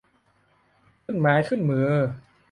[1.03, 1.87] ขึ้นไม้ขึ้นมือ